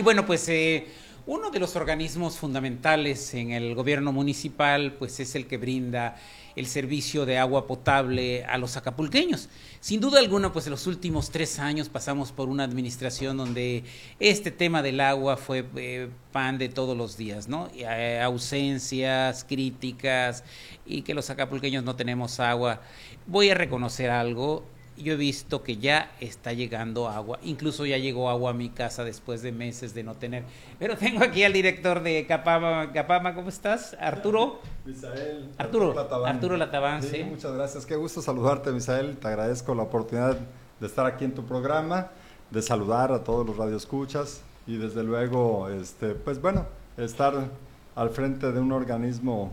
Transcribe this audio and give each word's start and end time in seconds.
Y 0.00 0.02
bueno, 0.02 0.24
pues 0.24 0.48
eh, 0.48 0.86
uno 1.26 1.50
de 1.50 1.58
los 1.60 1.76
organismos 1.76 2.38
fundamentales 2.38 3.34
en 3.34 3.50
el 3.50 3.74
gobierno 3.74 4.12
municipal, 4.12 4.94
pues 4.94 5.20
es 5.20 5.34
el 5.34 5.46
que 5.46 5.58
brinda 5.58 6.16
el 6.56 6.64
servicio 6.64 7.26
de 7.26 7.36
agua 7.36 7.66
potable 7.66 8.42
a 8.46 8.56
los 8.56 8.78
acapulqueños. 8.78 9.50
Sin 9.80 10.00
duda 10.00 10.18
alguna, 10.18 10.54
pues 10.54 10.64
en 10.64 10.70
los 10.70 10.86
últimos 10.86 11.28
tres 11.28 11.58
años 11.58 11.90
pasamos 11.90 12.32
por 12.32 12.48
una 12.48 12.64
administración 12.64 13.36
donde 13.36 13.84
este 14.20 14.50
tema 14.50 14.80
del 14.80 15.00
agua 15.00 15.36
fue 15.36 15.66
eh, 15.76 16.08
pan 16.32 16.56
de 16.56 16.70
todos 16.70 16.96
los 16.96 17.18
días, 17.18 17.46
¿no? 17.46 17.68
Eh, 17.74 18.22
ausencias, 18.22 19.44
críticas 19.44 20.44
y 20.86 21.02
que 21.02 21.12
los 21.12 21.28
acapulqueños 21.28 21.84
no 21.84 21.94
tenemos 21.94 22.40
agua. 22.40 22.80
Voy 23.26 23.50
a 23.50 23.54
reconocer 23.54 24.08
algo, 24.08 24.64
yo 25.02 25.14
he 25.14 25.16
visto 25.16 25.62
que 25.62 25.76
ya 25.76 26.12
está 26.20 26.52
llegando 26.52 27.08
agua, 27.08 27.38
incluso 27.42 27.86
ya 27.86 27.98
llegó 27.98 28.30
agua 28.30 28.50
a 28.50 28.54
mi 28.54 28.70
casa 28.70 29.04
después 29.04 29.42
de 29.42 29.52
meses 29.52 29.94
de 29.94 30.02
no 30.02 30.14
tener. 30.14 30.44
Pero 30.78 30.96
tengo 30.96 31.22
aquí 31.24 31.44
al 31.44 31.52
director 31.52 32.02
de 32.02 32.26
Capama, 32.26 32.92
Capama 32.92 33.34
¿cómo 33.34 33.48
estás? 33.48 33.96
Arturo. 34.00 34.60
Misael. 34.84 35.50
Arturo. 35.58 35.94
Arturo 36.26 36.56
Latabán, 36.56 37.02
sí, 37.02 37.24
Muchas 37.24 37.52
gracias, 37.52 37.86
qué 37.86 37.96
gusto 37.96 38.22
saludarte, 38.22 38.72
Misael. 38.72 39.16
Te 39.16 39.28
agradezco 39.28 39.74
la 39.74 39.82
oportunidad 39.82 40.38
de 40.80 40.86
estar 40.86 41.06
aquí 41.06 41.24
en 41.24 41.34
tu 41.34 41.44
programa, 41.44 42.08
de 42.50 42.62
saludar 42.62 43.12
a 43.12 43.22
todos 43.22 43.46
los 43.46 43.56
radioescuchas 43.56 44.42
y 44.66 44.76
desde 44.76 45.02
luego, 45.02 45.68
este, 45.68 46.14
pues 46.14 46.40
bueno, 46.40 46.66
estar 46.96 47.48
al 47.94 48.10
frente 48.10 48.52
de 48.52 48.60
un 48.60 48.72
organismo 48.72 49.52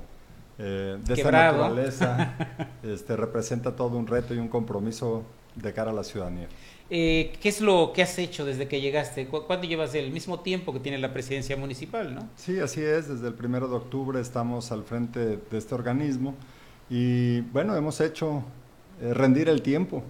eh, 0.60 0.98
de 1.04 1.14
esta 1.14 1.32
naturaleza 1.32 2.36
este, 2.84 3.16
representa 3.16 3.76
todo 3.76 3.98
un 3.98 4.08
reto 4.08 4.34
y 4.34 4.38
un 4.38 4.48
compromiso 4.48 5.24
de 5.56 5.74
cara 5.74 5.92
a 5.92 5.94
la 5.94 6.04
ciudadanía. 6.04 6.48
Eh, 6.90 7.34
¿Qué 7.42 7.50
es 7.50 7.60
lo 7.60 7.92
que 7.94 8.02
has 8.02 8.18
hecho 8.18 8.46
desde 8.46 8.68
que 8.68 8.80
llegaste? 8.80 9.28
¿Cuánto 9.28 9.68
llevas 9.68 9.94
el 9.96 10.12
mismo 10.12 10.40
tiempo 10.40 10.72
que 10.72 10.80
tiene 10.80 10.98
la 10.98 11.12
presidencia 11.12 11.58
municipal, 11.58 12.16
no? 12.16 12.30
Sí, 12.38 12.60
así 12.60 12.82
es. 12.82 13.10
Desde 13.10 13.28
el 13.28 13.34
primero 13.34 13.68
de 13.68 13.76
octubre 13.76 14.22
estamos 14.22 14.72
al 14.72 14.84
frente 14.84 15.38
de 15.38 15.58
este 15.58 15.76
organismo 15.76 16.34
y 16.90 17.42
bueno, 17.42 17.76
hemos 17.76 18.00
hecho 18.00 18.44
eh, 19.02 19.14
rendir 19.14 19.50
el 19.50 19.62
tiempo 19.62 20.02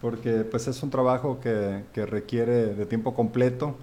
porque 0.00 0.40
pues 0.44 0.66
es 0.68 0.82
un 0.82 0.90
trabajo 0.90 1.38
que, 1.40 1.84
que 1.92 2.06
requiere 2.06 2.74
de 2.74 2.86
tiempo 2.86 3.14
completo. 3.14 3.76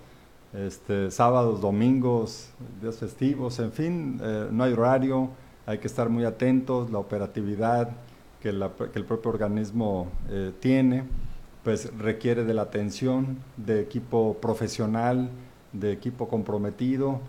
Este, 0.54 1.12
sábados, 1.12 1.60
domingos, 1.60 2.50
días 2.82 2.96
festivos, 2.96 3.60
en 3.60 3.74
fin, 3.74 4.20
eh, 4.24 4.48
no 4.50 4.64
hay 4.64 4.72
horario, 4.72 5.30
hay 5.66 5.80
que 5.80 5.88
estar 5.88 6.10
muy 6.10 6.26
atentos, 6.26 6.92
la 6.92 7.00
operatividad, 7.00 7.90
que, 8.42 8.50
el 8.50 9.06
propio 9.06 9.32
organismo 9.32 10.08
eh, 10.30 10.52
tiene, 10.60 11.06
pues 11.64 11.92
requiere 11.98 12.44
de 12.44 12.54
la 12.54 12.64
atención 12.64 13.40
de 13.58 13.82
equipo 13.82 14.38
profesional, 14.40 15.30
de 15.74 15.92
equipo 15.92 16.28
comprometido 16.28 17.20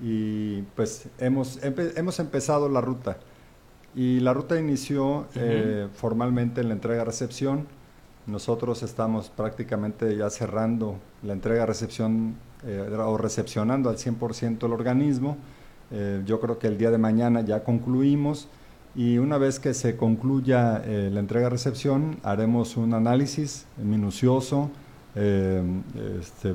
y 0.00 0.62
pues 0.74 1.08
hemos, 1.18 1.58
hemos 1.62 2.20
empezado 2.20 2.68
la 2.68 2.80
ruta. 2.80 3.16
Y 3.94 4.20
la 4.20 4.34
ruta 4.34 4.60
inició 4.60 5.26
eh, 5.34 5.88
formalmente 5.94 6.60
en 6.60 6.68
la 6.68 6.74
entrega-recepción. 6.74 7.66
Nosotros 8.26 8.82
estamos 8.82 9.30
prácticamente 9.30 10.14
ya 10.16 10.28
cerrando 10.28 10.98
la 11.22 11.32
entrega-recepción 11.32 12.36
eh, 12.66 12.94
o 12.98 13.16
recepcionando 13.16 13.88
al 13.88 13.96
100% 13.96 14.66
el 14.66 14.72
organismo. 14.72 15.38
Yo 16.24 16.40
creo 16.40 16.58
que 16.58 16.66
el 16.66 16.78
día 16.78 16.90
de 16.90 16.98
mañana 16.98 17.42
ya 17.42 17.62
concluimos 17.62 18.48
y 18.96 19.18
una 19.18 19.36
vez 19.36 19.60
que 19.60 19.74
se 19.74 19.94
concluya 19.94 20.82
eh, 20.86 21.10
la 21.12 21.20
entrega-recepción, 21.20 22.16
haremos 22.22 22.78
un 22.78 22.94
análisis 22.94 23.66
minucioso, 23.76 24.70
eh, 25.14 25.62
este, 26.18 26.54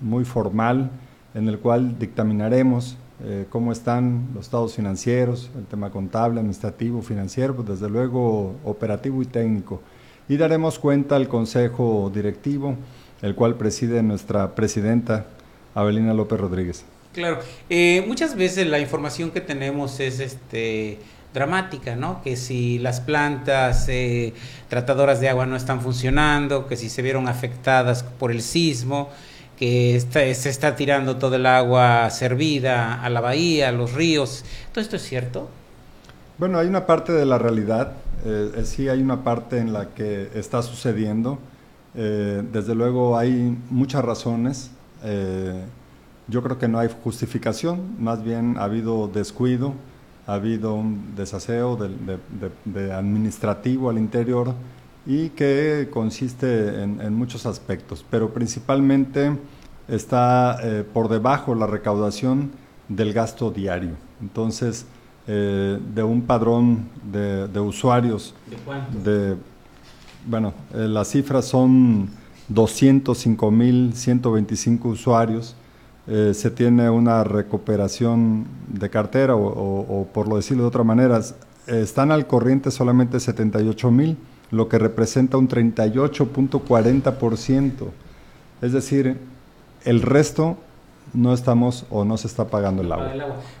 muy 0.00 0.24
formal, 0.24 0.88
en 1.34 1.48
el 1.48 1.58
cual 1.58 1.98
dictaminaremos 1.98 2.96
eh, 3.24 3.46
cómo 3.50 3.72
están 3.72 4.28
los 4.34 4.44
estados 4.44 4.76
financieros, 4.76 5.50
el 5.58 5.64
tema 5.66 5.90
contable, 5.90 6.38
administrativo, 6.38 7.02
financiero, 7.02 7.56
pues 7.56 7.66
desde 7.66 7.90
luego 7.90 8.54
operativo 8.64 9.20
y 9.20 9.26
técnico. 9.26 9.82
Y 10.28 10.36
daremos 10.36 10.78
cuenta 10.78 11.16
al 11.16 11.26
Consejo 11.26 12.08
Directivo, 12.14 12.76
el 13.20 13.34
cual 13.34 13.56
preside 13.56 14.00
nuestra 14.04 14.54
presidenta, 14.54 15.26
Abelina 15.74 16.14
López 16.14 16.38
Rodríguez. 16.38 16.84
Claro, 17.12 17.40
muchas 18.06 18.36
veces 18.36 18.66
la 18.68 18.78
información 18.78 19.30
que 19.30 19.40
tenemos 19.40 19.98
es 19.98 20.20
este 20.20 20.98
dramática, 21.32 21.96
¿no? 21.96 22.22
Que 22.22 22.36
si 22.36 22.78
las 22.78 23.00
plantas 23.00 23.88
eh, 23.88 24.34
tratadoras 24.68 25.20
de 25.20 25.28
agua 25.28 25.46
no 25.46 25.56
están 25.56 25.80
funcionando, 25.80 26.66
que 26.66 26.76
si 26.76 26.88
se 26.88 27.02
vieron 27.02 27.28
afectadas 27.28 28.02
por 28.02 28.30
el 28.30 28.42
sismo, 28.42 29.10
que 29.56 30.00
se 30.10 30.48
está 30.48 30.74
tirando 30.74 31.16
todo 31.16 31.36
el 31.36 31.46
agua 31.46 32.08
servida 32.10 33.02
a 33.02 33.10
la 33.10 33.20
bahía, 33.20 33.68
a 33.68 33.72
los 33.72 33.92
ríos. 33.92 34.44
¿Todo 34.72 34.80
esto 34.80 34.96
es 34.96 35.02
cierto? 35.02 35.48
Bueno, 36.38 36.58
hay 36.58 36.66
una 36.66 36.86
parte 36.86 37.12
de 37.12 37.26
la 37.26 37.36
realidad, 37.36 37.92
eh, 38.24 38.52
eh, 38.56 38.64
sí 38.64 38.88
hay 38.88 39.02
una 39.02 39.22
parte 39.22 39.58
en 39.58 39.72
la 39.72 39.90
que 39.90 40.30
está 40.34 40.62
sucediendo. 40.62 41.38
desde 41.92 42.74
luego 42.76 43.18
hay 43.18 43.56
muchas 43.68 44.04
razones. 44.04 44.70
Yo 46.30 46.42
creo 46.42 46.58
que 46.58 46.68
no 46.68 46.78
hay 46.78 46.88
justificación, 47.04 47.96
más 47.98 48.24
bien 48.24 48.56
ha 48.58 48.64
habido 48.64 49.08
descuido 49.08 49.74
ha 50.30 50.34
habido 50.34 50.74
un 50.74 51.16
desaseo 51.16 51.76
de, 51.76 52.92
administrativo 52.92 53.90
al 53.90 53.98
interior 53.98 54.54
y 55.04 55.30
que 55.30 55.88
consiste 55.90 56.84
en, 56.84 57.12
muchos 57.14 57.46
aspectos, 57.46 58.06
pero 58.08 58.32
principalmente 58.32 59.36
está 59.88 60.60
eh, 60.62 60.84
por 60.84 61.08
debajo 61.08 61.56
la 61.56 61.66
recaudación 61.66 62.52
del 62.88 63.12
gasto 63.12 63.50
diario. 63.50 63.96
Entonces, 64.20 64.86
eh, 65.26 65.80
de 65.94 66.02
un 66.04 66.22
padrón 66.22 66.88
de, 67.10 67.58
usuarios, 67.58 68.32
¿De 69.02 69.34
bueno, 70.26 70.52
eh, 70.74 70.86
las 70.86 71.08
cifras 71.08 71.46
son 71.46 72.10
205.125 72.52 74.84
usuarios 74.84 75.56
eh, 76.06 76.32
se 76.34 76.50
tiene 76.50 76.90
una 76.90 77.24
recuperación 77.24 78.46
de 78.68 78.90
cartera 78.90 79.34
o, 79.36 80.06
por 80.12 80.28
lo 80.28 80.36
decirlo 80.36 80.64
de 80.64 80.68
otra 80.68 80.84
manera, 80.84 81.22
están 81.66 82.12
al 82.12 82.26
corriente 82.26 82.70
solamente 82.70 83.18
78 83.20 83.90
mil, 83.90 84.16
lo 84.50 84.68
que 84.68 84.78
representa 84.78 85.36
un 85.36 85.48
38.40%. 85.48 87.72
Es 88.62 88.72
decir, 88.72 89.18
el 89.84 90.00
resto 90.02 90.56
no 91.12 91.34
estamos 91.34 91.86
o 91.90 92.04
no 92.04 92.16
se 92.16 92.28
está 92.28 92.48
pagando 92.48 92.82
el 92.82 92.92
agua. 92.92 93.12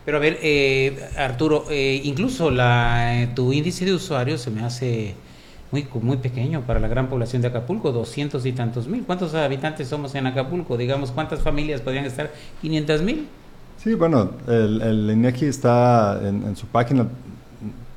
Pero 0.04 0.16
a 0.16 0.20
ver, 0.20 0.38
eh, 0.42 1.08
Arturo, 1.16 1.64
eh, 1.70 2.00
incluso 2.04 2.50
la, 2.50 3.30
tu 3.34 3.52
índice 3.52 3.84
de 3.84 3.92
usuarios 3.92 4.40
se 4.40 4.50
me 4.50 4.64
hace 4.64 5.14
muy, 5.70 5.86
muy 6.02 6.16
pequeño 6.16 6.62
para 6.62 6.80
la 6.80 6.88
gran 6.88 7.08
población 7.08 7.42
de 7.42 7.48
Acapulco, 7.48 7.92
doscientos 7.92 8.44
y 8.46 8.52
tantos 8.52 8.88
mil. 8.88 9.04
¿Cuántos 9.04 9.34
habitantes 9.34 9.88
somos 9.88 10.14
en 10.14 10.26
Acapulco? 10.26 10.76
Digamos, 10.76 11.12
¿cuántas 11.12 11.40
familias 11.40 11.80
podrían 11.80 12.04
estar? 12.04 12.30
¿500 12.62 13.02
mil? 13.02 13.28
Sí, 13.82 13.94
bueno, 13.94 14.32
el, 14.46 14.82
el 14.82 15.10
INEGI 15.10 15.46
está 15.46 16.20
en, 16.22 16.54
su 16.54 16.66
página, 16.66 17.06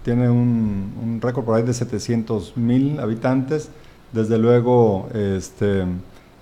tiene 0.03 0.29
un, 0.29 1.19
récord 1.21 1.43
por 1.43 1.57
ahí 1.57 1.63
de 1.63 1.73
700 1.73 2.55
mil 2.55 2.99
habitantes. 2.99 3.69
Desde 4.13 4.37
luego, 4.37 5.09
este, 5.13 5.83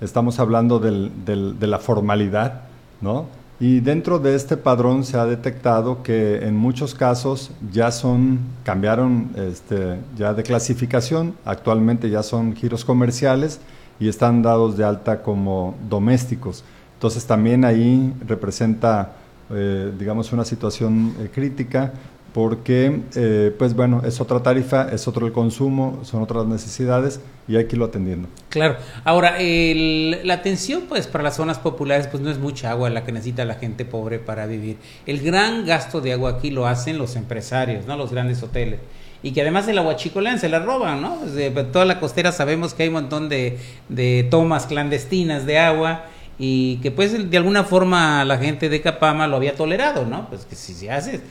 estamos 0.02 0.40
hablando 0.40 0.80
del, 0.80 1.12
de 1.26 1.68
la 1.68 1.80
formalidad, 1.80 2.64
¿no? 3.00 3.41
Y 3.62 3.80
dentro 3.80 4.18
de 4.18 4.34
este 4.34 4.58
padrón 4.58 5.04
se 5.04 5.20
ha 5.20 5.26
detectado 5.28 6.02
que 6.02 6.38
en 6.48 6.58
muchos 6.58 6.96
casos 6.96 7.52
ya 7.72 7.92
son, 7.92 8.40
cambiaron 8.64 9.30
este, 9.36 10.00
ya 10.18 10.34
de 10.34 10.42
clasificación, 10.42 11.36
actualmente 11.46 12.10
ya 12.10 12.24
son 12.24 12.56
giros 12.56 12.84
comerciales 12.84 13.60
y 14.00 14.10
están 14.10 14.42
dados 14.42 14.78
de 14.78 14.84
alta 14.84 15.22
como 15.22 15.76
domésticos. 15.88 16.64
Entonces 16.96 17.28
también 17.28 17.64
ahí 17.64 18.12
representa, 18.26 19.12
eh, 19.52 19.92
digamos, 19.96 20.34
una 20.34 20.44
situación 20.44 21.14
eh, 21.20 21.30
crítica 21.32 21.94
porque, 22.34 23.02
eh, 23.16 23.54
pues 23.58 23.76
bueno, 23.76 24.02
es 24.06 24.22
otra 24.22 24.42
tarifa, 24.42 24.88
es 24.92 25.08
otro 25.08 25.26
el 25.28 25.34
consumo, 25.34 26.00
son 26.04 26.22
otras 26.24 26.46
necesidades 26.46 27.20
y 27.48 27.58
hay 27.58 27.66
que 27.66 27.76
irlo 27.76 27.86
atendiendo. 27.86 28.30
Claro. 28.50 28.78
Ahora, 29.04 29.36
la 29.40 30.34
atención, 30.34 30.84
pues, 30.88 31.08
para 31.08 31.26
las 31.26 31.36
zonas 31.36 31.60
populares, 31.60 32.08
pues 32.08 32.24
no 32.24 32.32
es 32.32 32.40
mucha 32.40 32.72
agua 32.72 32.90
la 32.90 33.04
que 33.04 33.12
necesita 33.12 33.44
la 33.44 33.56
gente 33.56 33.84
pobre 33.84 34.20
para 34.20 34.46
vivir. 34.46 34.78
El 35.06 35.22
gran 35.22 35.66
gasto 35.66 36.00
de 36.00 36.14
agua 36.14 36.32
aquí 36.32 36.52
lo 36.52 36.68
hacen 36.68 36.98
los 36.98 37.16
empresarios, 37.18 37.86
¿no? 37.86 37.98
Los 37.98 38.12
grandes 38.12 38.42
hoteles. 38.44 38.80
Y 39.24 39.34
que 39.34 39.42
además 39.42 39.68
el 39.68 39.78
aguachicolán 39.78 40.40
se 40.40 40.50
la 40.50 40.60
roban, 40.60 41.02
¿no? 41.02 41.26
De 41.26 41.52
toda 41.52 41.86
la 41.86 42.00
costera 42.00 42.32
sabemos 42.32 42.74
que 42.74 42.84
hay 42.84 42.90
un 42.90 42.96
montón 42.96 43.30
de, 43.30 43.60
de 43.90 44.26
tomas 44.32 44.66
clandestinas 44.66 45.46
de 45.46 45.60
agua 45.60 46.06
y 46.40 46.78
que 46.78 46.90
pues 46.90 47.30
de 47.30 47.38
alguna 47.38 47.64
forma 47.64 48.26
la 48.26 48.40
gente 48.40 48.68
de 48.68 48.82
Capama 48.82 49.28
lo 49.28 49.36
había 49.36 49.56
tolerado, 49.56 50.06
¿no? 50.06 50.28
Pues 50.28 50.46
que 50.46 50.56
si 50.56 50.74
se 50.74 50.90
hace 50.90 51.22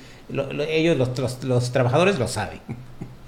ellos, 0.68 0.96
los, 0.96 1.44
los, 1.44 1.72
trabajadores, 1.72 2.18
lo 2.18 2.28
saben. 2.28 2.60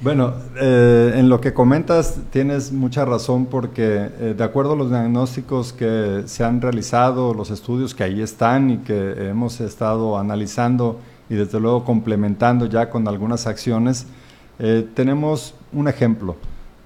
Bueno, 0.03 0.35
eh, 0.61 1.13
en 1.15 1.29
lo 1.29 1.41
que 1.41 1.55
comentas 1.55 2.19
tienes 2.33 2.73
mucha 2.73 3.05
razón 3.05 3.47
porque 3.47 4.11
eh, 4.19 4.35
de 4.37 4.43
acuerdo 4.43 4.73
a 4.73 4.77
los 4.77 4.91
diagnósticos 4.91 5.73
que 5.73 6.25
se 6.27 6.43
han 6.43 6.61
realizado, 6.61 7.35
los 7.35 7.53
estudios 7.53 7.95
que 7.95 8.03
ahí 8.03 8.21
están 8.21 8.71
y 8.71 8.79
que 8.79 9.29
hemos 9.29 9.61
estado 9.61 10.19
analizando 10.19 10.99
y 11.31 11.37
desde 11.37 11.61
luego 11.61 11.85
complementando 11.85 12.67
ya 12.67 12.91
con 12.91 13.07
algunas 13.07 13.47
acciones, 13.47 14.09
eh, 14.59 14.85
tenemos 14.93 15.55
un 15.73 15.87
ejemplo. 15.87 16.35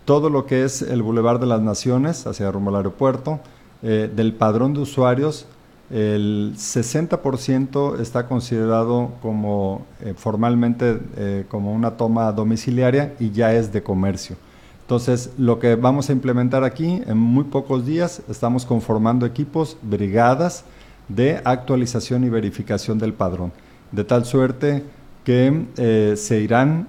Todo 0.05 0.29
lo 0.29 0.45
que 0.45 0.65
es 0.65 0.83
el 0.83 1.03
Boulevard 1.03 1.41
de 1.41 1.47
las 1.47 1.63
Naciones 1.63 2.27
hacia 2.27 2.53
rumbo 2.53 2.69
al 2.69 2.77
aeropuerto, 2.77 3.41
del 3.83 4.33
padrón 4.33 4.75
de 4.75 4.81
usuarios, 4.81 5.47
el 5.91 6.55
60% 6.57 8.01
está 8.01 8.27
considerado 8.27 9.13
como 9.23 9.87
eh, 10.01 10.15
formalmente 10.17 10.99
eh, 11.17 11.45
como 11.49 11.73
una 11.73 11.93
toma 11.93 12.33
domiciliaria 12.33 13.15
y 13.21 13.31
ya 13.31 13.55
es 13.55 13.73
de 13.73 13.83
comercio. 13.83 14.37
Entonces, 14.83 15.31
lo 15.37 15.59
que 15.59 15.75
vamos 15.75 16.11
a 16.11 16.13
implementar 16.13 16.65
aquí, 16.65 17.03
en 17.07 17.19
muy 17.19 17.45
pocos 17.45 17.85
días, 17.85 18.23
estamos 18.29 18.65
conformando 18.65 19.27
equipos, 19.27 19.77
brigadas 19.83 20.65
de 21.09 21.41
actualización 21.45 22.25
y 22.25 22.31
verificación 22.31 22.99
del 22.99 23.13
padrón, 23.13 23.53
de 23.93 24.05
tal 24.05 24.25
suerte 24.25 24.85
que 25.25 25.67
eh, 25.77 26.15
se 26.17 26.41
irán 26.41 26.87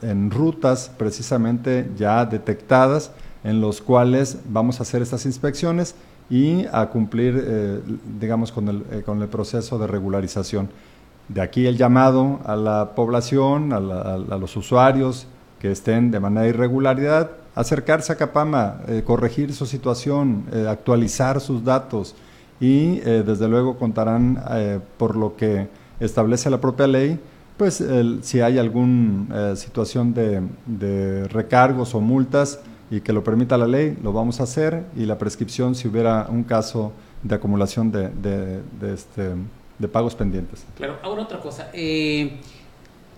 en 0.00 0.30
rutas 0.30 0.90
precisamente 0.96 1.90
ya 1.98 2.24
detectadas, 2.24 3.10
en 3.44 3.60
los 3.60 3.82
cuales 3.82 4.38
vamos 4.48 4.80
a 4.80 4.84
hacer 4.84 5.02
estas 5.02 5.26
inspecciones 5.26 5.94
y 6.30 6.66
a 6.72 6.86
cumplir, 6.86 7.42
eh, 7.42 7.80
digamos, 8.20 8.52
con 8.52 8.68
el, 8.68 8.84
eh, 8.90 9.02
con 9.04 9.22
el 9.22 9.28
proceso 9.28 9.78
de 9.78 9.86
regularización. 9.86 10.68
De 11.28 11.40
aquí 11.40 11.66
el 11.66 11.76
llamado 11.76 12.40
a 12.44 12.56
la 12.56 12.94
población, 12.94 13.72
a, 13.72 13.80
los 14.38 14.56
usuarios 14.56 15.26
que 15.58 15.72
estén 15.72 16.10
de 16.10 16.20
manera 16.20 16.46
irregularidad, 16.46 17.30
acercarse 17.54 18.12
a 18.12 18.16
Capama, 18.16 18.80
eh, 18.88 19.02
corregir 19.04 19.52
su 19.52 19.66
situación, 19.66 20.44
actualizar 20.68 21.40
sus 21.40 21.64
datos 21.64 22.14
y 22.60 23.00
desde 23.00 23.46
luego 23.48 23.76
contarán 23.78 24.42
por 24.96 25.16
lo 25.16 25.36
que 25.36 25.68
establece 26.00 26.50
la 26.50 26.60
propia 26.60 26.86
ley, 26.86 27.20
pues 27.56 27.84
si 28.22 28.40
hay 28.40 28.58
alguna 28.58 29.54
situación 29.54 30.14
de, 30.14 30.42
de 30.66 31.28
recargos 31.28 31.94
o 31.94 32.00
multas, 32.00 32.60
y 32.90 33.00
que 33.00 33.12
lo 33.12 33.22
permita 33.22 33.58
la 33.58 33.66
ley, 33.66 33.96
lo 34.02 34.12
vamos 34.12 34.40
a 34.40 34.44
hacer 34.44 34.84
y 34.96 35.04
la 35.04 35.18
prescripción 35.18 35.74
si 35.74 35.88
hubiera 35.88 36.26
un 36.30 36.44
caso 36.44 36.92
de 37.22 37.34
acumulación 37.34 37.92
de, 37.92 38.08
de, 38.08 38.94
este, 38.94 39.30
de 39.78 39.88
pagos 39.88 40.14
pendientes. 40.14 40.64
Claro, 40.76 40.98
ahora 41.02 41.22
otra 41.22 41.40
cosa. 41.40 41.68
Eh, 41.72 42.38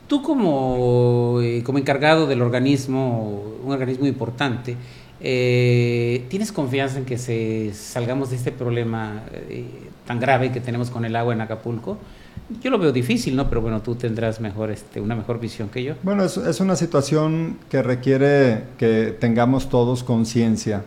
tú 0.07 0.23
como, 0.23 1.39
eh, 1.41 1.63
como 1.63 1.79
encargado 1.79 2.27
del 2.27 2.43
organismo, 2.43 3.43
un 3.65 3.73
organismo 3.73 4.07
importante, 4.07 4.77
eh, 5.21 6.27
¿tienes 6.29 6.51
confianza 6.51 6.99
en 6.99 7.05
que 7.05 7.19
se 7.19 7.73
salgamos 7.75 8.31
de 8.31 8.37
este 8.37 8.53
problema 8.53 9.23
tan 10.07 10.19
grave 10.19 10.51
que 10.51 10.61
tenemos 10.61 10.91
con 10.91 11.05
el 11.05 11.15
agua 11.15 11.35
en 11.35 11.43
Acapulco? 11.43 11.99
Yo 12.63 12.71
lo 12.71 12.79
veo 12.79 12.93
difícil, 12.93 13.37
¿no? 13.37 13.49
Pero 13.49 13.61
bueno, 13.61 13.81
tú 13.81 13.95
tendrás 13.95 14.41
mejor, 14.41 14.71
este, 14.71 15.01
una 15.01 15.15
mejor 15.15 15.41
visión 15.41 15.69
que 15.69 15.83
yo. 15.83 15.95
Bueno, 16.03 16.25
es, 16.25 16.37
es 16.37 16.61
una 16.61 16.77
situación 16.77 17.59
que 17.69 17.83
requiere 17.83 18.65
que 18.79 19.17
tengamos 19.19 19.69
todos 19.69 20.03
conciencia 20.05 20.83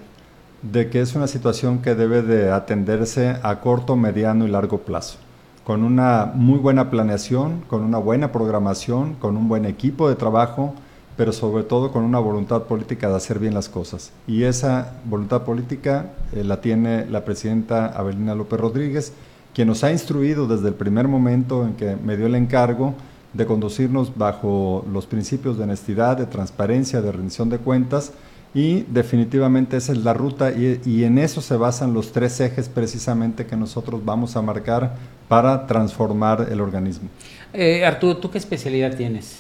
de 0.63 0.89
que 0.89 1.01
es 1.01 1.13
una 1.13 1.27
situación 1.27 1.79
que 1.79 1.93
debe 1.93 2.21
de 2.21 2.49
atenderse 2.49 3.35
a 3.43 3.59
corto, 3.59 3.95
mediano 3.95 4.47
y 4.47 4.49
largo 4.49 4.79
plazo, 4.79 5.17
con 5.65 5.83
una 5.83 6.31
muy 6.33 6.57
buena 6.57 6.89
planeación, 6.89 7.61
con 7.67 7.83
una 7.83 7.97
buena 7.97 8.31
programación, 8.31 9.15
con 9.15 9.35
un 9.35 9.49
buen 9.49 9.65
equipo 9.65 10.07
de 10.07 10.15
trabajo, 10.15 10.73
pero 11.17 11.33
sobre 11.33 11.63
todo 11.63 11.91
con 11.91 12.03
una 12.03 12.19
voluntad 12.19 12.63
política 12.63 13.09
de 13.09 13.15
hacer 13.15 13.39
bien 13.39 13.53
las 13.53 13.69
cosas. 13.69 14.11
Y 14.25 14.43
esa 14.43 14.93
voluntad 15.05 15.43
política 15.43 16.11
eh, 16.31 16.43
la 16.43 16.61
tiene 16.61 17.05
la 17.05 17.25
presidenta 17.25 17.87
Abelina 17.87 18.33
López 18.33 18.59
Rodríguez, 18.59 19.13
quien 19.53 19.67
nos 19.67 19.83
ha 19.83 19.91
instruido 19.91 20.47
desde 20.47 20.69
el 20.69 20.73
primer 20.73 21.07
momento 21.07 21.65
en 21.65 21.73
que 21.73 21.95
me 21.95 22.17
dio 22.17 22.25
el 22.25 22.35
encargo 22.35 22.95
de 23.33 23.45
conducirnos 23.45 24.15
bajo 24.15 24.85
los 24.91 25.05
principios 25.05 25.57
de 25.57 25.63
honestidad, 25.63 26.17
de 26.17 26.25
transparencia, 26.25 27.01
de 27.01 27.11
rendición 27.11 27.49
de 27.49 27.57
cuentas 27.57 28.13
y 28.53 28.81
definitivamente 28.83 29.77
esa 29.77 29.93
es 29.93 30.03
la 30.03 30.13
ruta 30.13 30.51
y, 30.51 31.03
en 31.03 31.17
eso 31.17 31.41
se 31.41 31.57
basan 31.57 31.93
los 31.93 32.11
tres 32.11 32.39
ejes 32.39 32.69
precisamente 32.69 33.47
que 33.47 33.55
nosotros 33.55 34.05
vamos 34.05 34.35
a 34.35 34.43
marcar 34.43 34.95
para 35.27 35.65
transformar 35.65 36.47
el 36.51 36.61
organismo. 36.61 37.09
Eh, 37.51 37.83
Arturo, 37.83 38.17
¿tú 38.17 38.29
qué 38.29 38.37
especialidad 38.37 38.95
tienes? 38.95 39.39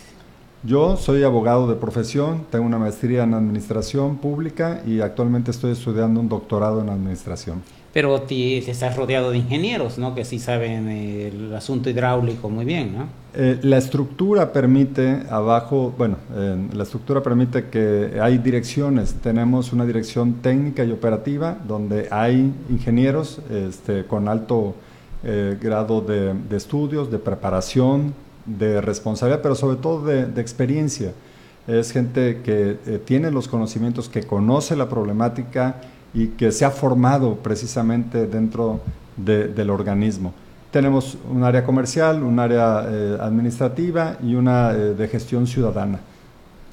Yo 0.63 0.97
soy 0.97 1.23
abogado 1.23 1.67
de 1.67 1.75
profesión, 1.75 2.45
tengo 2.49 2.65
una 2.65 2.79
maestría 2.79 3.23
en 3.23 3.33
administración 3.33 4.17
pública 4.17 4.81
y 4.87 5.01
actualmente 5.01 5.51
estoy 5.51 5.73
estudiando 5.73 6.19
un 6.19 6.29
doctorado 6.29 6.81
en 6.81 6.89
administración 6.89 7.61
pero 7.93 8.23
te, 8.23 8.57
estás 8.57 8.97
rodeado 8.97 9.31
de 9.31 9.37
ingenieros, 9.37 9.99
¿no? 9.99 10.15
Que 10.15 10.25
sí 10.25 10.39
saben 10.39 10.89
el 10.89 11.55
asunto 11.55 11.89
hidráulico 11.89 12.49
muy 12.49 12.65
bien, 12.65 12.97
¿no? 12.97 13.07
Eh, 13.35 13.59
la 13.61 13.77
estructura 13.77 14.51
permite 14.51 15.23
abajo, 15.29 15.93
bueno, 15.97 16.17
la 16.73 16.83
estructura 16.83 17.23
permite 17.23 17.69
que 17.69 18.19
hay 18.21 18.39
direcciones. 18.39 19.13
Tenemos 19.15 19.73
una 19.73 19.85
dirección 19.85 20.33
técnica 20.41 20.83
y 20.83 20.91
operativa 20.91 21.57
donde 21.67 22.07
hay 22.11 22.51
ingenieros 22.69 23.39
este, 23.49 24.05
con 24.05 24.27
alto 24.27 24.75
eh, 25.25 25.57
grado 25.61 26.01
de, 26.01 26.35
estudios, 26.53 27.09
de 27.09 27.17
preparación, 27.17 28.13
de 28.45 28.81
responsabilidad, 28.81 29.41
pero 29.41 29.55
sobre 29.55 29.77
todo 29.77 30.03
de, 30.05 30.41
experiencia. 30.41 31.13
Es 31.65 31.93
gente 31.93 32.41
que 32.43 32.77
eh, 32.85 32.99
tiene 33.05 33.31
los 33.31 33.47
conocimientos, 33.47 34.09
que 34.09 34.23
conoce 34.23 34.75
la 34.75 34.89
problemática 34.89 35.77
y 36.13 36.27
que 36.27 36.51
se 36.51 36.65
ha 36.65 36.71
formado 36.71 37.35
precisamente 37.35 38.27
dentro 38.27 38.81
del 39.17 39.69
organismo. 39.69 40.33
Tenemos 40.71 41.17
un 41.29 41.43
área 41.43 41.63
comercial, 41.63 42.23
un 42.23 42.39
área 42.39 42.83
eh, 42.87 43.17
administrativa 43.19 44.17
y 44.23 44.33
una 44.33 44.71
eh, 44.71 44.75
de 44.95 45.07
gestión 45.07 45.45
ciudadana. 45.45 45.99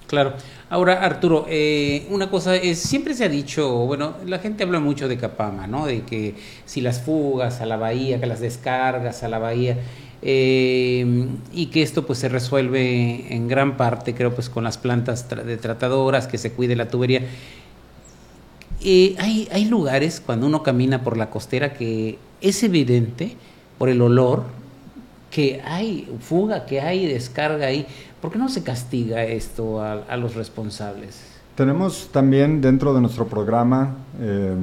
Claro. 0.06 0.32
Ahora, 0.70 1.04
Arturo, 1.04 1.46
eh, 1.48 2.06
una 2.10 2.30
cosa 2.30 2.56
es, 2.56 2.78
siempre 2.78 3.14
se 3.14 3.24
ha 3.24 3.28
dicho, 3.28 3.68
bueno, 3.86 4.14
la 4.24 4.38
gente 4.38 4.64
habla 4.64 4.80
mucho 4.80 5.06
de 5.06 5.18
Capama, 5.18 5.66
¿no? 5.66 5.86
De 5.86 6.02
que 6.02 6.34
si 6.64 6.80
las 6.80 7.02
fugas 7.02 7.60
a 7.60 7.66
la 7.66 7.76
bahía, 7.76 8.18
que 8.18 8.26
las 8.26 8.40
descargas 8.40 9.22
a 9.22 9.28
la 9.28 9.38
bahía, 9.38 9.76
y 10.22 11.66
que 11.72 11.82
esto 11.82 12.06
pues 12.06 12.18
se 12.18 12.28
resuelve 12.28 13.34
en 13.34 13.48
gran 13.48 13.76
parte, 13.78 14.14
creo, 14.14 14.34
pues 14.34 14.50
con 14.50 14.64
las 14.64 14.76
plantas 14.76 15.26
de 15.28 15.56
tratadoras, 15.56 16.26
que 16.26 16.38
se 16.38 16.52
cuide 16.52 16.76
la 16.76 16.88
tubería. 16.88 17.22
Eh, 18.82 19.14
hay, 19.18 19.48
hay 19.52 19.66
lugares 19.66 20.22
cuando 20.24 20.46
uno 20.46 20.62
camina 20.62 21.02
por 21.02 21.16
la 21.16 21.28
costera 21.30 21.74
que 21.74 22.18
es 22.40 22.62
evidente 22.62 23.36
por 23.78 23.88
el 23.88 24.00
olor 24.00 24.44
que 25.30 25.60
hay 25.64 26.08
fuga, 26.20 26.66
que 26.66 26.80
hay 26.80 27.06
descarga 27.06 27.66
ahí. 27.66 27.86
¿Por 28.20 28.32
qué 28.32 28.38
no 28.38 28.48
se 28.48 28.62
castiga 28.62 29.22
esto 29.24 29.82
a, 29.82 30.16
los 30.16 30.34
responsables? 30.34 31.20
Tenemos 31.54 32.08
también 32.12 32.60
dentro 32.60 32.92
de 32.94 33.00
nuestro 33.00 33.26
programa 33.26 33.96
eh, 34.20 34.54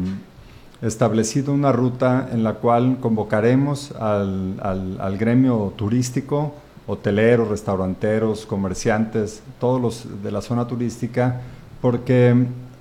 establecido 0.81 1.53
una 1.53 1.71
ruta 1.71 2.29
en 2.31 2.43
la 2.43 2.53
cual 2.55 2.97
convocaremos 2.99 3.91
al, 3.93 4.59
al 4.61 5.17
gremio 5.17 5.73
turístico, 5.75 6.53
hoteleros, 6.85 7.47
restauranteros, 7.47 8.45
comerciantes, 8.45 9.41
todos 9.59 9.81
los 9.81 10.23
de 10.23 10.31
la 10.31 10.41
zona 10.41 10.67
turística, 10.67 11.41
porque 11.81 12.35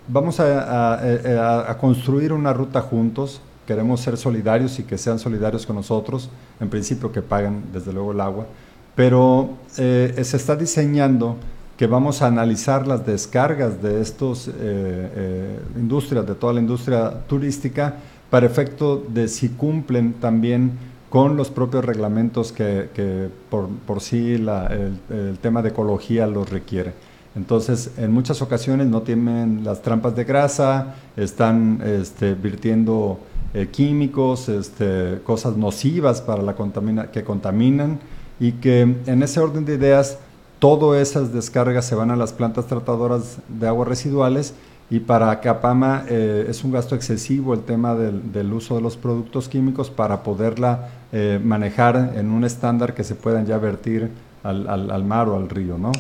vamos 0.09 0.41
a, 0.41 1.77
construir 1.81 2.33
una 2.33 2.53
ruta 2.53 2.81
juntos, 2.81 3.41
queremos 3.67 4.01
ser 4.01 4.17
solidarios 4.17 4.79
y 4.79 4.85
que 4.85 4.99
sean 4.99 5.19
solidarios 5.19 5.67
con 5.67 5.77
nosotros, 5.77 6.31
en 6.61 6.69
principio 6.69 7.11
que 7.13 7.23
paguen 7.23 7.65
desde 7.73 7.93
luego 7.93 8.13
el 8.13 8.21
agua, 8.21 8.47
pero 8.95 9.51
eh, 9.77 10.21
se 10.23 10.37
está 10.37 10.57
diseñando 10.57 11.37
que 11.77 11.87
vamos 11.87 12.23
a 12.23 12.29
analizar 12.29 12.87
las 12.87 13.05
descargas 13.05 13.83
de 13.83 14.01
estas 14.01 14.49
eh, 14.49 14.53
eh, 14.57 15.61
industrias, 15.77 16.27
de 16.27 16.35
toda 16.35 16.55
la 16.55 16.61
industria 16.61 17.11
turística, 17.27 17.97
para 18.31 18.47
efecto 18.47 19.05
de 19.09 19.29
si 19.29 19.51
cumplen 19.51 20.15
también 20.15 20.73
con 21.11 21.37
los 21.37 21.51
propios 21.51 21.85
reglamentos 21.85 22.53
que, 22.53 23.31
por, 23.51 24.01
sí 24.01 24.35
el 24.35 25.39
tema 25.41 25.63
de 25.63 25.69
ecología 25.69 26.27
los 26.27 26.51
requiere. 26.51 26.93
Entonces, 27.37 27.91
en 27.99 28.13
muchas 28.13 28.41
ocasiones 28.41 28.87
no 28.87 29.03
tienen 29.03 29.63
las 29.63 29.83
trampas 29.83 30.17
de 30.17 30.25
grasa, 30.25 30.95
están 31.17 31.83
este, 31.85 32.35
virtiendo 32.35 33.21
eh, 33.53 33.69
químicos, 33.71 34.49
este, 34.49 35.21
cosas 35.23 35.55
nocivas 35.55 36.23
para 36.23 36.43
la 36.43 36.57
contamina 36.57 37.11
que 37.11 37.25
contaminan 37.25 38.01
y 38.41 38.53
que 38.53 38.81
en 38.81 39.23
ese 39.23 39.41
orden 39.41 39.67
de 39.67 39.75
ideas, 39.75 40.19
todas 40.59 41.01
esas 41.01 41.35
descargas 41.35 41.85
se 41.85 41.95
van 41.95 42.11
a 42.11 42.17
las 42.17 42.33
plantas 42.33 42.67
tratadoras 42.67 43.39
de 43.49 43.69
aguas 43.69 43.87
residuales 43.87 44.55
y 44.89 45.01
para 45.01 45.39
Capama 45.41 46.05
eh, 46.09 46.47
es 46.49 46.65
un 46.65 46.73
gasto 46.73 46.95
excesivo 46.95 47.53
el 47.53 47.61
tema 47.61 47.95
del, 47.95 48.53
uso 48.53 48.77
de 48.77 48.81
los 48.81 48.97
productos 48.97 49.51
químicos 49.51 49.91
para 49.91 50.23
poderla 50.23 50.89
eh, 51.13 51.39
manejar 51.45 52.15
en 52.17 52.31
un 52.31 52.45
estándar 52.45 52.95
que 52.95 53.05
se 53.05 53.15
puedan 53.15 53.45
ya 53.45 53.59
vertir 53.59 54.11
al, 54.43 54.69
al 54.69 55.05
mar 55.05 55.29
o 55.29 55.37
al 55.37 55.51
río, 55.51 55.77
¿no? 55.77 55.93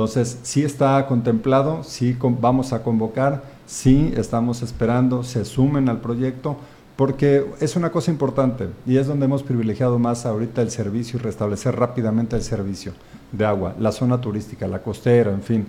Entonces, 0.00 0.38
sí 0.44 0.62
está 0.62 1.06
contemplado, 1.06 1.84
sí 1.84 2.16
vamos 2.40 2.72
a 2.72 2.82
convocar, 2.82 3.42
sí 3.66 4.14
estamos 4.16 4.62
esperando, 4.62 5.22
se 5.24 5.44
sumen 5.44 5.90
al 5.90 6.00
proyecto, 6.00 6.56
porque 6.96 7.44
es 7.60 7.76
una 7.76 7.92
cosa 7.92 8.10
importante 8.10 8.70
y 8.86 8.96
es 8.96 9.06
donde 9.06 9.26
hemos 9.26 9.42
privilegiado 9.42 9.98
más 9.98 10.24
ahorita 10.24 10.62
el 10.62 10.70
servicio 10.70 11.18
y 11.18 11.22
restablecer 11.22 11.76
rápidamente 11.76 12.34
el 12.34 12.40
servicio 12.42 12.94
de 13.30 13.44
agua, 13.44 13.74
la 13.78 13.92
zona 13.92 14.22
turística, 14.22 14.66
la 14.66 14.82
costera, 14.82 15.32
en 15.32 15.42
fin. 15.42 15.66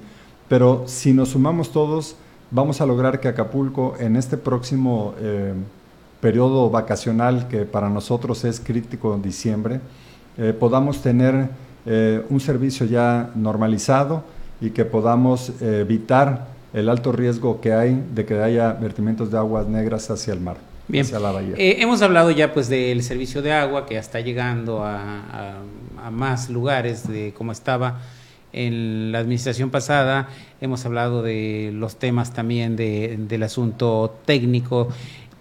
Pero 0.47 0.85
si 0.85 1.11
nos 1.11 1.31
sumamos 1.31 1.73
todos, 1.73 2.15
vamos 2.51 2.79
a 2.79 2.85
lograr 2.85 3.19
que 3.19 3.27
Acapulco 3.27 3.95
en 3.99 4.15
este 4.15 4.37
próximo 4.37 5.13
eh, 5.19 5.53
periodo 6.21 6.69
vacacional, 6.69 7.49
que 7.49 7.65
para 7.65 7.89
nosotros 7.89 8.45
es 8.45 8.61
crítico 8.61 9.13
en 9.13 9.23
diciembre, 9.23 9.81
eh, 10.37 10.55
podamos 10.57 11.01
tener 11.01 11.49
eh, 11.85 12.23
un 12.29 12.39
servicio 12.39 12.85
ya 12.85 13.31
normalizado 13.35 14.23
y 14.59 14.69
que 14.69 14.85
podamos 14.85 15.51
evitar 15.61 16.47
el 16.73 16.87
alto 16.87 17.11
riesgo 17.11 17.59
que 17.59 17.73
hay 17.73 18.03
de 18.13 18.25
que 18.25 18.39
haya 18.39 18.73
vertimientos 18.73 19.31
de 19.31 19.37
aguas 19.37 19.67
negras 19.67 20.09
hacia 20.11 20.33
el 20.33 20.39
mar. 20.39 20.57
Bien, 20.87 21.03
hacia 21.03 21.19
la 21.19 21.31
bahía. 21.31 21.55
hemos 21.57 22.01
hablado 22.01 22.31
ya 22.31 22.53
pues 22.53 22.69
del 22.69 23.01
servicio 23.01 23.41
de 23.41 23.53
agua 23.53 23.85
que 23.85 23.95
ya 23.95 23.99
está 23.99 24.19
llegando 24.19 24.83
a, 24.83 25.61
a 26.03 26.11
más 26.11 26.49
lugares 26.49 27.07
de 27.07 27.33
cómo 27.35 27.51
estaba 27.51 28.01
en 28.53 29.11
la 29.11 29.19
administración 29.19 29.69
pasada 29.69 30.27
hemos 30.61 30.85
hablado 30.85 31.23
de 31.23 31.71
los 31.73 31.97
temas 31.97 32.33
también 32.33 32.75
de, 32.75 33.17
del 33.17 33.43
asunto 33.43 34.19
técnico, 34.25 34.89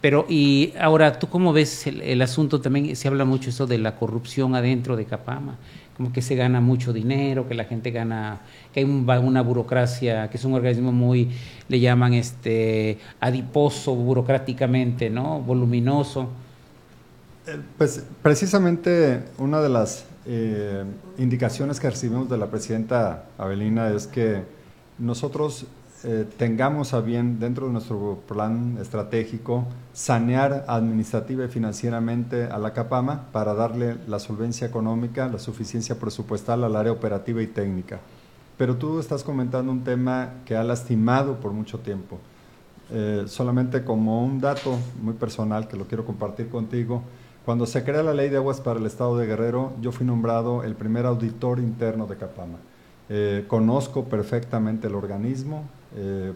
pero 0.01 0.25
y 0.29 0.73
ahora, 0.81 1.19
¿tú 1.19 1.29
cómo 1.29 1.53
ves 1.53 1.87
el, 1.87 2.23
asunto 2.23 2.61
también? 2.61 2.97
Se 2.97 3.07
habla 3.07 3.27
mucho 3.27 3.51
eso 3.51 3.67
de 3.67 3.79
la 3.79 3.97
corrupción 3.97 4.55
adentro 4.55 4.97
de 4.97 5.05
Capama, 5.05 5.59
como 6.01 6.15
que 6.15 6.23
se 6.23 6.35
gana 6.35 6.63
mucho 6.63 6.95
dinero, 6.95 7.47
que 7.47 7.53
la 7.55 7.65
gente 7.65 7.91
gana, 7.91 8.41
que 8.73 8.81
hay 8.81 8.87
una 8.87 9.43
burocracia, 9.43 10.31
que 10.31 10.39
es 10.39 10.45
un 10.47 10.55
organismo 10.55 10.93
muy, 10.93 11.31
le 11.69 11.79
llaman 11.79 12.15
este, 12.15 12.97
adiposo 13.21 13.95
burocráticamente, 13.95 15.11
¿no? 15.11 15.43
Voluminoso. 15.43 16.31
Eh, 17.47 17.59
pues 17.77 18.03
precisamente 18.23 19.25
una 19.37 19.61
de 19.61 19.69
las 19.69 20.07
eh, 20.25 20.85
indicaciones 21.19 21.79
que 21.79 21.91
recibimos 21.91 22.31
de 22.31 22.39
la 22.39 22.47
presidenta 22.47 23.27
Avelina 23.37 23.91
es 23.91 24.07
que 24.07 24.43
nosotros 24.99 25.67
eh, 26.03 26.27
tengamos 26.39 26.95
a 26.95 27.01
bien 27.01 27.39
dentro 27.39 27.67
de 27.67 27.73
nuestro 27.73 28.21
plan 28.27 28.79
estratégico 28.81 29.67
sanear 29.93 30.65
administrativa 30.67 31.45
y 31.45 31.49
financieramente 31.49 32.45
a 32.45 32.59
la 32.59 32.73
CAPAMA 32.73 33.27
para 33.33 33.53
darle 33.53 33.97
la 34.07 34.19
solvencia 34.19 34.67
económica, 34.67 35.29
la 35.29 35.39
suficiencia 35.39 35.99
presupuestal 35.99 36.65
al 36.65 36.77
área 36.77 36.93
operativa 36.93 37.43
y 37.43 37.49
técnica. 37.49 38.01
Pero 38.57 38.77
tú 38.77 38.99
estás 38.99 39.23
comentando 39.23 39.71
un 39.73 39.85
tema 39.85 40.35
que 40.47 40.57
ha 40.57 40.65
lastimado 40.65 41.39
por 41.39 41.53
mucho 41.53 41.81
tiempo. 41.81 42.19
Eh, 42.91 43.25
solamente 43.27 43.85
como 43.85 44.25
un 44.25 44.41
dato 44.41 44.79
muy 45.03 45.15
personal 45.15 45.69
que 45.69 45.77
lo 45.77 45.87
quiero 45.87 46.07
compartir 46.07 46.49
contigo, 46.49 47.03
cuando 47.45 47.67
se 47.67 47.85
crea 47.85 48.03
la 48.03 48.15
ley 48.15 48.29
de 48.31 48.37
aguas 48.37 48.61
para 48.61 48.79
el 48.81 48.87
estado 48.87 49.19
de 49.19 49.27
Guerrero, 49.27 49.73
yo 49.81 49.93
fui 49.93 50.07
nombrado 50.07 50.63
el 50.63 50.75
primer 50.75 51.05
auditor 51.05 51.59
interno 51.59 52.07
de 52.07 52.17
Capama. 52.17 52.59
Eh, 53.09 53.45
conozco 53.49 54.05
perfectamente 54.05 54.87
el 54.87 54.95
organismo, 54.95 55.65
eh, 55.97 56.33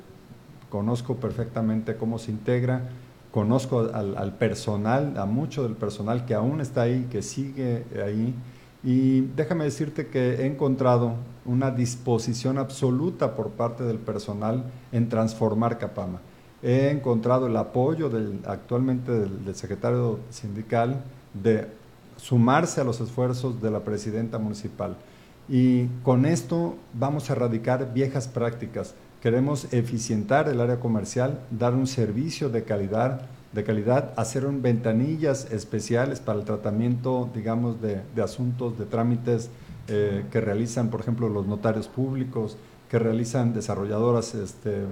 conozco 0.71 1.17
perfectamente 1.17 1.97
cómo 1.97 2.19
se 2.19 2.31
integra, 2.31 2.83
conozco 3.31 3.91
al, 3.93 4.35
personal, 4.35 5.17
a 5.19 5.27
mucho 5.27 5.63
del 5.63 5.75
personal 5.75 6.25
que 6.25 6.35
aún 6.35 6.61
está 6.61 6.83
ahí, 6.83 7.07
que 7.11 7.23
sigue 7.23 7.85
ahí. 8.05 8.35
Y 8.83 9.23
déjame 9.35 9.65
decirte 9.65 10.09
que 10.09 10.43
he 10.43 10.47
encontrado 10.47 11.15
una 11.45 11.71
disposición 11.71 12.59
absoluta 12.59 13.35
por 13.35 13.51
parte 13.51 13.83
del 13.85 13.99
personal 13.99 14.65
en 14.93 15.09
transformar 15.09 15.79
Capama 15.79 16.21
he 16.65 16.89
encontrado 16.89 17.47
el 17.47 17.57
apoyo 17.59 18.09
del, 18.09 18.41
actualmente 18.47 19.13
del, 19.13 19.55
secretario 19.55 20.19
sindical 20.31 21.05
de 21.35 21.69
sumarse 22.17 22.81
a 22.81 22.85
los 22.85 23.03
esfuerzos 23.03 23.61
de 23.61 23.71
la 23.71 23.81
presidenta 23.81 24.39
municipal. 24.39 24.97
Y 25.47 25.89
con 26.03 26.25
esto 26.25 26.77
vamos 26.95 27.29
a 27.29 27.35
erradicar 27.35 27.93
viejas 27.93 28.29
prácticas. 28.29 28.95
Queremos 29.25 29.73
eficientar 29.73 30.51
el 30.51 30.61
área 30.61 30.81
comercial, 30.81 31.41
dar 31.51 31.73
un 31.73 31.87
servicio 31.87 32.51
de 32.51 32.65
calidad, 32.65 33.23
de 33.55 33.65
calidad, 33.65 34.13
hacer 34.19 34.45
un 34.45 34.61
ventanillas 34.61 35.51
especiales 35.51 36.21
para 36.21 36.41
el 36.41 36.45
tratamiento, 36.45 37.31
digamos, 37.35 37.81
de, 37.81 38.03
asuntos, 38.23 38.79
de 38.79 38.85
trámites 38.85 39.49
eh, 39.89 40.27
que 40.31 40.43
realizan, 40.43 40.91
por 40.91 41.01
ejemplo, 41.01 41.31
los 41.31 41.47
notarios 41.47 41.89
públicos, 41.89 42.59
que 42.91 42.99
realizan 42.99 43.55
desarrolladoras 43.55 44.35
este, 44.35 44.83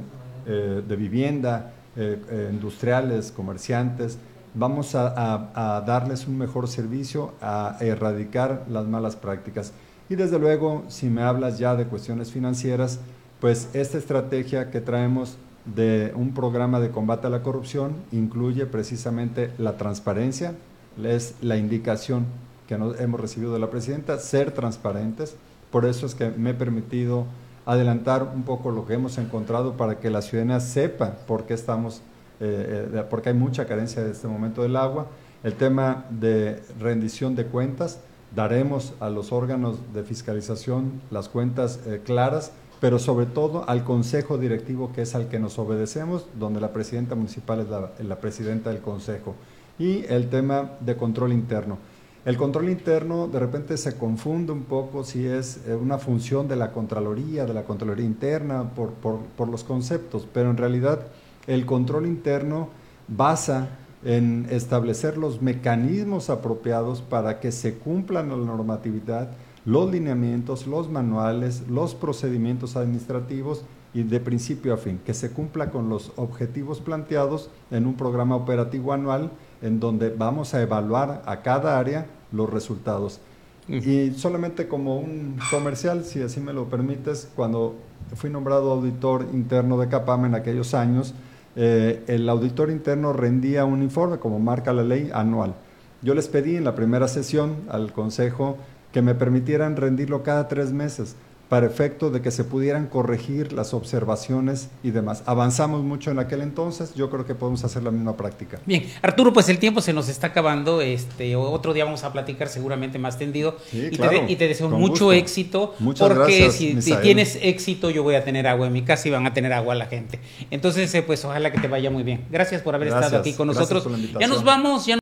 eh, 0.47 0.83
de 0.89 0.97
vivienda, 0.97 1.75
eh, 1.95 2.49
industriales, 2.51 3.33
comerciantes. 3.33 4.17
Vamos 4.55 4.95
a, 4.95 5.83
darles 5.87 6.27
un 6.27 6.39
mejor 6.39 6.69
servicio, 6.69 7.35
a 7.43 7.77
erradicar 7.81 8.65
las 8.71 8.87
malas 8.87 9.15
prácticas. 9.15 9.75
Y 10.09 10.15
desde 10.15 10.39
luego, 10.39 10.85
si 10.89 11.11
me 11.11 11.21
hablas 11.21 11.59
ya 11.59 11.77
de 11.77 11.85
cuestiones 11.85 12.33
financieras, 12.33 12.99
pues 13.43 13.69
esta 13.73 13.99
estrategia 13.99 14.71
que 14.71 14.81
traemos 14.81 15.37
de 15.65 16.13
un 16.15 16.33
programa 16.33 16.79
de 16.79 16.93
combate 16.93 17.27
a 17.27 17.31
la 17.31 17.43
corrupción 17.43 17.93
incluye 18.13 18.67
precisamente 18.67 19.51
la 19.59 19.77
transparencia, 19.77 20.55
es 21.03 21.35
la 21.41 21.57
indicación 21.57 22.27
que 22.69 22.75
hemos 22.75 23.21
recibido 23.21 23.53
de 23.53 23.59
la 23.59 23.69
presidenta, 23.69 24.17
ser 24.21 24.53
transparentes. 24.53 25.35
Por 25.73 25.87
eso 25.87 26.07
es 26.07 26.15
que 26.15 26.31
me 26.31 26.51
he 26.51 26.55
permitido 26.55 27.27
adelantar 27.67 28.23
un 28.33 28.45
poco 28.45 28.71
lo 28.71 28.87
que 28.87 28.95
hemos 28.95 29.19
encontrado 29.19 29.77
para 29.77 29.99
que 29.99 30.09
la 30.09 30.23
ciudadanía 30.23 30.61
sepa 30.61 31.17
por 31.27 31.45
qué 31.45 31.55
estamos, 31.55 32.01
eh, 32.39 32.91
eh, 32.95 33.05
porque 33.11 33.31
hay 33.31 33.35
mucha 33.35 33.67
carencia 33.67 34.05
en 34.05 34.13
este 34.13 34.29
momento 34.29 34.63
del 34.63 34.77
agua. 34.77 35.09
El 35.43 35.55
tema 35.55 36.05
de 36.11 36.63
rendición 36.79 37.35
de 37.35 37.45
cuentas, 37.47 37.99
daremos 38.37 38.95
a 39.01 39.11
los 39.11 39.33
órganos 39.33 39.79
de 39.93 40.05
fiscalización 40.05 41.03
las 41.11 41.29
cuentas 41.29 41.81
eh, 41.87 42.01
claras, 42.05 42.53
pero 42.83 42.99
sobre 42.99 43.27
todo 43.27 43.63
al 43.69 43.85
consejo 43.85 44.39
directivo 44.39 44.93
que 44.93 45.03
es 45.03 45.15
al 45.15 45.29
que 45.29 45.39
nos 45.39 45.57
obedecemos, 45.57 46.27
donde 46.37 46.61
la 46.61 46.73
presidenta 46.73 47.15
municipal 47.15 47.61
es 47.61 48.05
la, 48.05 48.17
presidenta 48.17 48.71
del 48.71 48.81
consejo. 48.81 49.37
Y 49.79 50.05
el 50.07 50.29
tema 50.29 50.73
de 50.81 50.97
control 50.97 51.33
interno. 51.33 51.79
El 52.25 52.37
control 52.37 52.71
interno 52.71 53.29
de 53.29 53.39
repente 53.39 53.77
se 53.77 53.97
confunde 53.97 54.51
un 54.51 54.65
poco 54.65 55.05
si 55.05 55.25
es 55.25 55.61
eh, 55.69 55.77
una 55.77 55.97
función 55.99 56.49
de 56.49 56.57
la 56.57 56.73
Contraloría, 56.73 57.47
de 57.47 57.55
la 57.55 57.63
Contraloría 57.63 58.05
interna, 58.05 58.69
por, 58.75 59.49
los 59.49 59.63
conceptos, 59.63 60.27
pero 60.35 60.51
en 60.51 60.57
realidad 60.57 61.07
el 61.47 61.65
control 61.65 62.05
interno 62.05 62.69
basa 63.07 63.69
en 64.05 64.49
establecer 64.51 65.19
los 65.19 65.41
mecanismos 65.41 66.31
apropiados 66.31 67.01
para 67.01 67.39
que 67.39 67.53
se 67.53 67.79
cumplan 67.79 68.31
la 68.31 68.37
normatividad, 68.37 69.31
los 69.65 69.91
lineamientos, 69.91 70.67
los 70.67 70.91
manuales, 70.91 71.65
los 71.69 71.95
procedimientos 71.95 72.77
administrativos 72.77 73.65
y 73.95 74.03
de 74.03 74.21
principio 74.21 74.75
a 74.75 74.79
fin, 74.79 75.01
que 75.05 75.15
se 75.15 75.31
cumpla 75.31 75.71
con 75.71 75.89
los 75.89 76.13
objetivos 76.17 76.81
planteados 76.81 77.51
en 77.71 77.87
un 77.87 77.95
programa 77.95 78.37
operativo 78.37 78.93
anual 78.93 79.31
en 79.61 79.81
donde 79.81 80.11
vamos 80.11 80.55
a 80.55 80.63
evaluar 80.63 81.23
a 81.27 81.43
cada 81.43 81.79
área 81.79 82.07
los 82.33 82.51
resultados. 82.51 83.21
Y 83.69 84.11
solamente 84.13 84.67
como 84.67 84.99
un 84.99 85.39
comercial, 85.51 86.05
si 86.05 86.21
así 86.21 86.41
me 86.41 86.53
lo 86.53 86.69
permites, 86.69 87.31
cuando 87.37 87.77
fui 88.15 88.29
nombrado 88.29 88.73
auditor 88.73 89.27
interno 89.33 89.79
de 89.79 89.89
CAPAM 89.89 90.25
en 90.25 90.35
aquellos 90.35 90.75
años, 90.75 91.15
eh, 91.55 92.03
el 92.09 92.29
auditor 92.29 92.71
interno 92.71 93.13
rendía 93.13 93.65
un 93.65 93.83
informe, 93.83 94.19
como 94.19 94.41
marca 94.41 94.73
la 94.73 94.83
ley, 94.83 95.11
anual. 95.15 95.55
Yo 96.01 96.15
les 96.15 96.27
pedí 96.27 96.57
en 96.57 96.65
la 96.65 96.75
primera 96.75 97.07
sesión 97.07 97.57
al 97.69 97.93
Consejo 97.93 98.57
que 98.93 99.03
me 99.03 99.15
permitieran 99.15 99.77
rendirlo 99.77 100.23
cada 100.23 100.49
tres 100.49 100.73
meses 100.73 101.17
para 101.53 101.67
efecto 101.67 102.09
de 102.09 102.23
que 102.23 102.31
se 102.31 102.45
pudieran 102.45 102.87
corregir 102.87 103.53
las 103.53 103.75
observaciones 103.75 104.71
y 104.83 104.91
demás. 104.91 105.23
Avanzamos 105.27 105.83
mucho 105.83 106.11
en 106.11 106.19
aquel 106.19 106.41
entonces, 106.41 106.95
yo 106.95 107.11
creo 107.11 107.27
que 107.27 107.35
podemos 107.35 107.63
hacer 107.63 107.83
la 107.83 107.91
misma 107.91 108.17
práctica. 108.17 108.59
Bien, 108.65 108.87
Arturo, 109.03 109.35
pues 109.35 109.51
el 109.51 109.59
tiempo 109.59 109.83
se 109.83 109.93
nos 109.93 110.09
está 110.09 110.29
acabando, 110.29 110.81
este 110.81 111.37
otro 111.37 111.75
día 111.75 111.85
vamos 111.85 112.05
a 112.05 112.13
platicar 112.15 112.49
seguramente 112.49 112.99
más 112.99 113.19
tendido 113.19 113.59
y, 113.71 113.91
te, 114.35 114.49
deseo 114.49 114.71
mucho 114.71 115.13
éxito, 115.13 115.75
porque 115.99 116.51
si, 116.51 116.75
tienes 117.03 117.39
éxito 117.43 117.91
yo 117.91 118.03
voy 118.03 118.15
a 118.15 118.25
tener 118.25 118.47
agua 118.47 118.67
en 118.67 118.73
mi 118.73 118.81
casa 118.81 119.09
y 119.09 119.11
van 119.11 119.27
a 119.27 119.35
tener 119.35 119.53
agua 119.53 119.75
la 119.75 119.89
gente. 119.89 120.21
Entonces, 120.51 120.95
eh, 120.95 121.03
pues 121.03 121.23
ojalá 121.27 121.53
que 121.53 121.61
te 121.61 121.69
vaya 121.69 121.91
muy 121.91 122.03
bien. 122.03 122.25
Gracias 122.31 122.63
por 122.63 122.75
haber 122.75 122.89
estado 122.89 123.19
aquí 123.19 123.35
con 123.35 123.49
nosotros. 123.49 123.87
Ya 124.19 124.27
nos 124.27 124.43
vamos, 124.43 124.87
ya 124.87 124.91